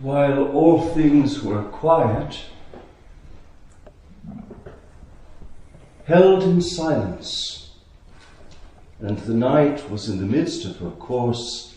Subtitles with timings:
[0.00, 2.38] While all things were quiet,
[6.04, 7.70] held in silence,
[9.00, 11.76] and the night was in the midst of her course,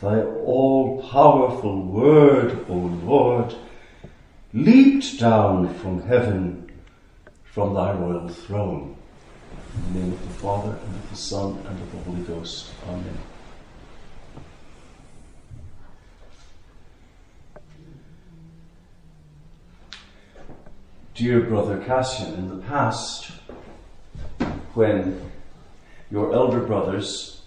[0.00, 3.54] thy all powerful word, O Lord,
[4.52, 6.70] leaped down from heaven
[7.44, 8.96] from thy royal throne.
[9.76, 12.70] In the name of the Father, and of the Son, and of the Holy Ghost.
[12.86, 13.33] Amen.
[21.14, 23.30] Dear Brother Cassian, in the past,
[24.74, 25.30] when
[26.10, 27.42] your elder brothers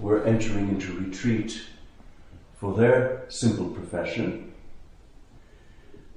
[0.00, 1.62] were entering into retreat
[2.58, 4.52] for their simple profession,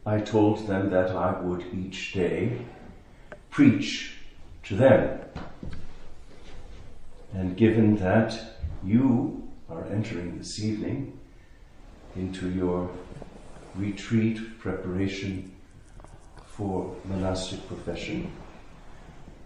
[0.03, 2.65] I told them that I would each day
[3.51, 4.15] preach
[4.63, 5.19] to them.
[7.35, 11.19] And given that you are entering this evening
[12.15, 12.89] into your
[13.75, 15.51] retreat preparation
[16.57, 18.31] for monastic profession,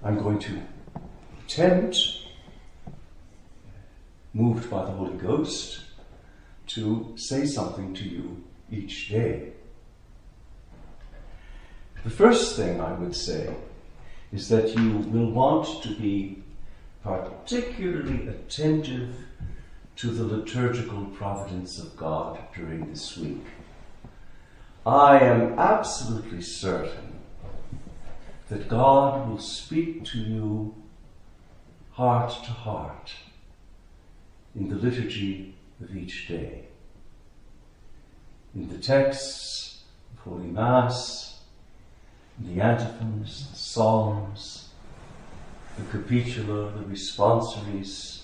[0.03, 0.61] I'm going to
[1.45, 1.97] attempt,
[4.33, 5.79] moved by the Holy Ghost,
[6.67, 9.53] to say something to you each day.
[12.03, 13.55] The first thing I would say
[14.33, 16.43] is that you will want to be
[17.03, 19.15] particularly attentive
[19.95, 23.43] to the liturgical providence of God during this week.
[24.87, 27.19] I am absolutely certain
[28.47, 30.75] that God will speak to you
[31.91, 33.15] heart to heart
[34.55, 36.67] in the liturgy of each day.
[38.55, 41.41] In the texts of Holy Mass,
[42.39, 44.69] in the antiphons, the psalms,
[45.75, 48.21] the capitula, the responsories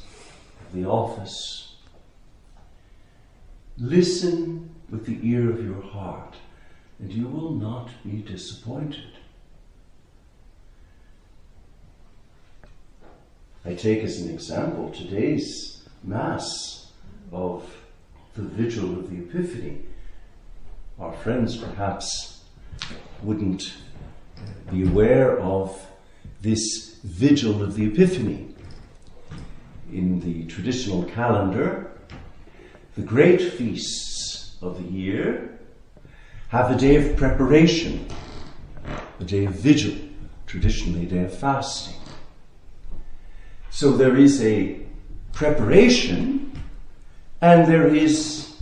[0.61, 1.75] of the office.
[3.78, 6.38] Listen with the ear of your heart,
[7.00, 9.18] and you will not be disappointed.
[13.66, 16.92] I take as an example today's Mass
[17.32, 17.64] of
[18.34, 19.80] the Vigil of the Epiphany.
[21.00, 22.42] Our friends perhaps
[23.22, 23.74] wouldn't
[24.70, 25.88] be aware of
[26.42, 28.53] this Vigil of the Epiphany.
[29.92, 31.92] In the traditional calendar,
[32.96, 35.59] the great feasts of the year
[36.53, 38.08] have a day of preparation,
[39.19, 39.96] a day of vigil,
[40.46, 42.00] traditionally a day of fasting.
[43.72, 44.80] So there is a
[45.31, 46.56] preparation
[47.41, 48.56] and there is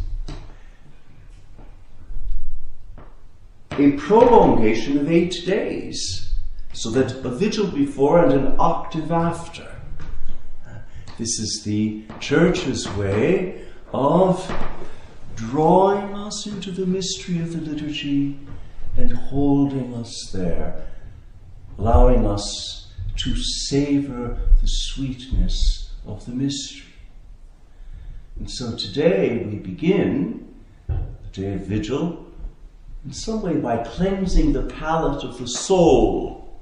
[3.73, 6.33] a prolongation of eight days,
[6.71, 9.67] so that a vigil before and an octave after.
[11.17, 14.49] This is the church's way of
[15.49, 18.37] drawing us into the mystery of the liturgy
[18.95, 20.85] and holding us there,
[21.79, 26.93] allowing us to savor the sweetness of the mystery.
[28.37, 30.53] And so today we begin
[30.87, 30.97] the
[31.31, 32.27] day of vigil
[33.03, 36.59] in some way by cleansing the palate of the soul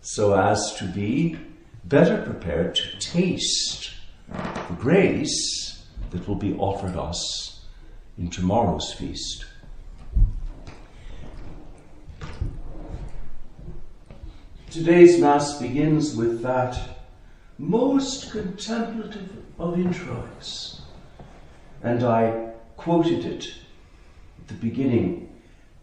[0.00, 1.38] so as to be
[1.84, 3.90] better prepared to taste
[4.28, 7.53] the grace that will be offered us
[8.18, 9.44] in tomorrow's feast.
[14.70, 16.78] Today's Mass begins with that
[17.58, 20.82] most contemplative of introits.
[21.82, 23.54] And I quoted it
[24.40, 25.32] at the beginning.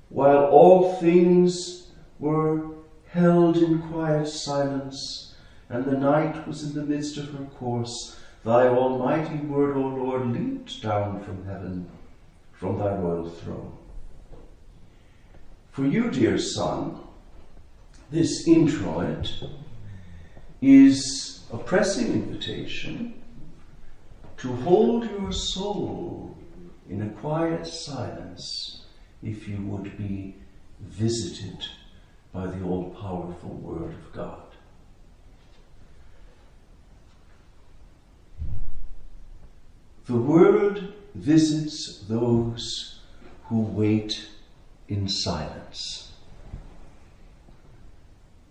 [0.09, 1.88] While all things
[2.19, 2.72] were
[3.08, 5.36] held in quiet silence,
[5.69, 10.28] and the night was in the midst of her course, thy almighty word, O Lord,
[10.34, 11.90] leaped down from heaven,
[12.61, 13.75] from thy royal throne.
[15.72, 16.99] For you, dear Son,
[18.11, 19.33] this introit
[20.61, 23.19] is a pressing invitation
[24.38, 26.38] to hold your soul
[26.88, 28.83] in a quiet silence
[29.24, 30.36] if you would be
[30.81, 31.65] visited
[32.31, 34.44] by the all powerful Word of God.
[40.06, 43.00] The Word visits those
[43.46, 44.28] who wait
[44.88, 46.12] in silence.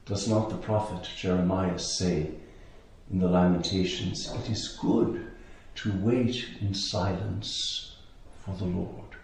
[0.04, 2.32] Does not the prophet Jeremiah say
[3.10, 5.30] in the Lamentations, It is good
[5.76, 7.96] to wait in silence
[8.44, 9.16] for the Lord?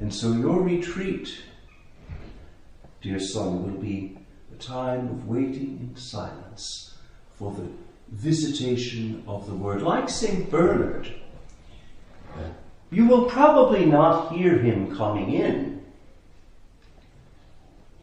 [0.00, 1.42] And so your retreat,
[3.02, 4.16] dear son, will be
[4.52, 6.94] a time of waiting in silence
[7.34, 7.68] for the
[8.08, 9.82] visitation of the Word.
[9.82, 10.50] Like St.
[10.50, 11.12] Bernard,
[12.90, 15.82] you will probably not hear him coming in,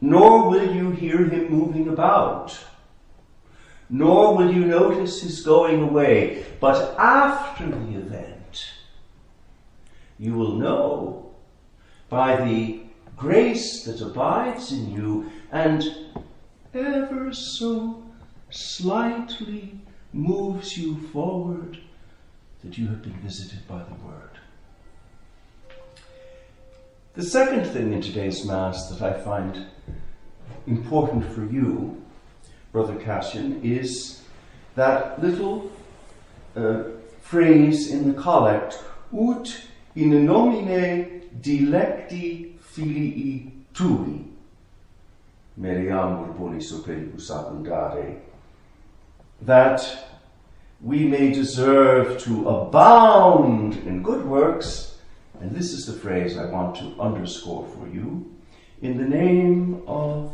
[0.01, 2.57] nor will you hear him moving about,
[3.89, 6.45] nor will you notice his going away.
[6.59, 8.73] But after the event,
[10.19, 11.31] you will know
[12.09, 12.81] by the
[13.17, 15.83] grace that abides in you and
[16.73, 18.03] ever so
[18.49, 19.79] slightly
[20.13, 21.79] moves you forward
[22.65, 24.39] that you have been visited by the Word.
[27.13, 29.67] The second thing in today's Mass that I find
[30.65, 32.03] important for you,
[32.71, 34.23] Brother Cassian, is
[34.73, 35.71] that little
[36.55, 36.83] uh,
[37.21, 38.83] phrase in the collect,
[39.13, 39.61] ut
[39.95, 44.25] in nomine dilecti filii tui,
[45.61, 48.17] meriamur bonis operibus abundare,
[49.41, 50.14] that
[50.85, 54.99] we may deserve to abound in good works
[55.41, 58.31] and this is the phrase I want to underscore for you.
[58.83, 60.31] In the name of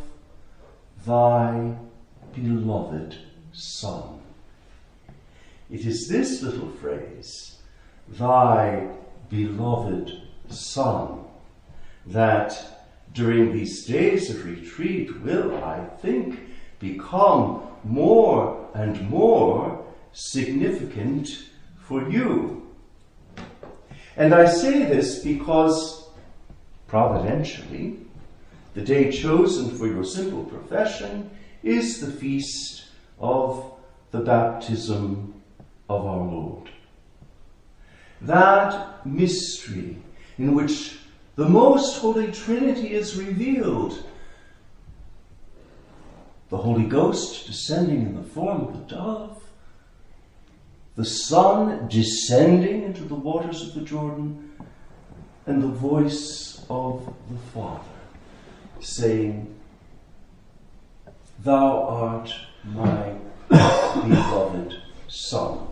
[1.08, 1.74] thy
[2.36, 3.18] beloved
[3.54, 4.20] Son.
[5.70, 7.60] It is this little phrase,
[8.10, 8.90] thy
[9.30, 10.12] beloved
[10.50, 11.24] Son,
[12.08, 16.40] that during these days of retreat will, I think,
[16.80, 19.82] become more and more
[20.14, 21.46] significant
[21.80, 22.62] for you
[24.18, 26.10] and I say this because,
[26.88, 27.98] providentially,
[28.74, 31.30] the day chosen for your simple profession
[31.64, 32.86] is the feast
[33.20, 33.74] of
[34.12, 35.42] the baptism
[35.90, 36.70] of our Lord.
[38.22, 39.98] That mystery
[40.38, 41.00] in which
[41.36, 44.04] the most holy Trinity is revealed,
[46.50, 49.42] the Holy Ghost descending in the form of a dove,
[50.96, 54.52] the Son descending into the waters of the Jordan,
[55.46, 57.84] and the voice of the Father
[58.80, 59.56] saying,
[61.44, 62.34] Thou art
[62.64, 63.16] my
[63.50, 64.76] beloved
[65.08, 65.68] Son.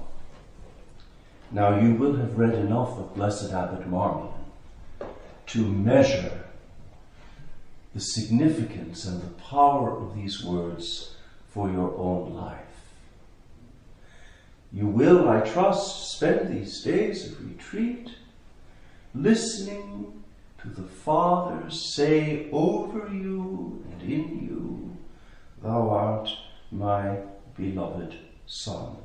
[1.51, 4.33] Now you will have read enough of Blessed Abbot Marmion
[5.47, 6.45] to measure
[7.93, 11.15] the significance and the power of these words
[11.49, 12.68] for your own life.
[14.71, 18.11] You will, I trust, spend these days of retreat
[19.15, 20.23] listening
[20.61, 24.97] to the Father say over you and in you,
[25.63, 26.29] Thou art
[26.71, 27.17] my
[27.57, 28.97] beloved Son.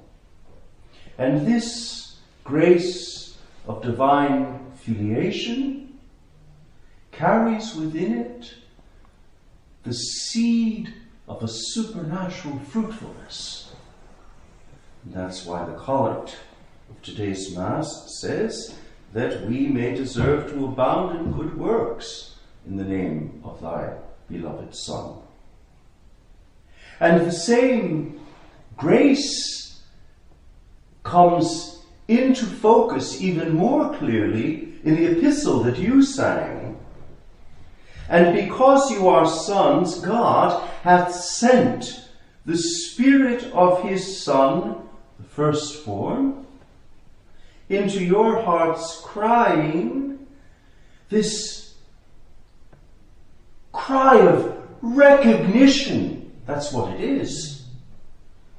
[1.17, 5.99] And this grace of divine filiation
[7.11, 8.55] carries within it
[9.85, 10.93] the seed
[11.27, 13.64] of a supernatural fruitfulness
[15.07, 16.37] that's why the collect
[16.91, 18.75] of today's Mass says
[19.13, 22.37] that we may deserve to abound in good works
[22.67, 23.95] in the name of thy
[24.31, 25.19] beloved Son.
[27.01, 28.21] And the same
[28.77, 29.81] grace
[31.03, 36.79] comes into focus even more clearly in the epistle that you sang.
[38.09, 42.09] And because you are sons, God hath sent
[42.45, 44.84] the Spirit of his Son
[45.35, 46.47] firstborn,
[47.69, 50.27] into your hearts crying
[51.09, 51.75] this
[53.73, 56.33] cry of recognition.
[56.47, 57.65] That's what it is.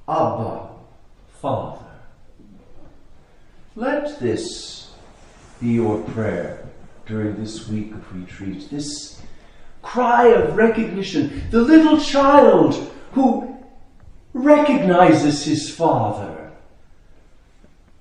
[0.08, 0.70] Abba,
[1.42, 1.86] Father.
[3.76, 4.92] Let this
[5.60, 6.68] be your prayer
[7.06, 8.70] during this week of retreat.
[8.70, 9.22] This
[9.82, 11.44] cry of recognition.
[11.52, 13.58] The little child who
[14.34, 16.45] recognizes his father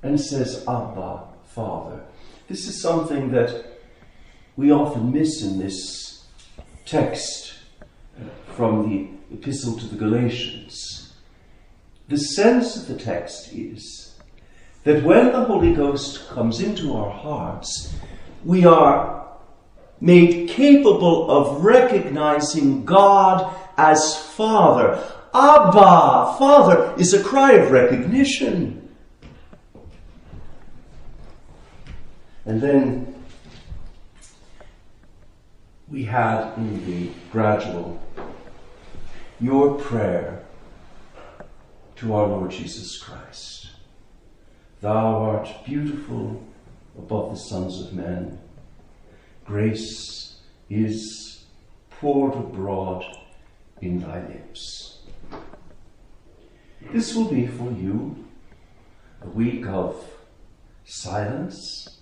[0.04, 2.00] and says, Abba, Father.
[2.46, 3.64] This is something that
[4.54, 6.26] we often miss in this
[6.84, 11.14] text uh, from the Epistle to the Galatians.
[12.08, 14.20] The sense of the text is
[14.84, 17.94] that when the Holy Ghost comes into our hearts,
[18.44, 19.26] we are
[20.02, 25.02] made capable of recognizing God as Father.
[25.32, 28.83] Abba, Father, is a cry of recognition.
[32.46, 33.14] And then
[35.88, 38.00] we had in the gradual
[39.40, 40.44] your prayer
[41.96, 43.68] to our Lord Jesus Christ.
[44.80, 46.42] Thou art beautiful
[46.98, 48.38] above the sons of men.
[49.44, 50.36] Grace
[50.68, 51.44] is
[51.90, 53.04] poured abroad
[53.80, 54.98] in thy lips.
[56.92, 58.26] This will be for you
[59.22, 60.04] a week of
[60.84, 61.93] silence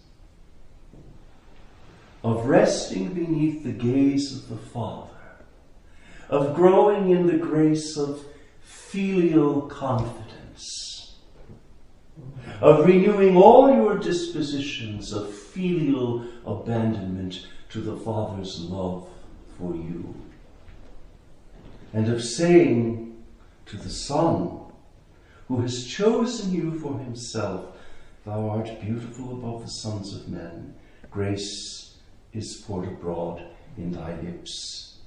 [2.22, 5.08] of resting beneath the gaze of the Father,
[6.28, 8.24] of growing in the grace of
[8.60, 11.16] filial confidence,
[12.60, 19.08] of renewing all your dispositions of filial abandonment to the Father's love
[19.58, 20.14] for you,
[21.92, 23.24] and of saying
[23.66, 24.60] to the Son,
[25.48, 27.76] who has chosen you for himself,
[28.24, 30.76] Thou art beautiful above the sons of men,
[31.10, 31.91] grace
[32.32, 33.42] is poured abroad
[33.76, 34.98] in thy lips.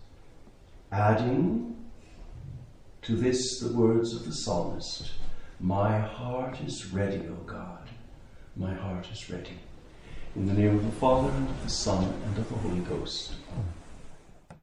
[0.92, 1.76] Adding
[3.02, 5.12] to this the words of the psalmist
[5.60, 7.90] My heart is ready, O God,
[8.56, 9.60] my heart is ready.
[10.36, 13.34] In the name of the Father, and of the Son, and of the Holy Ghost.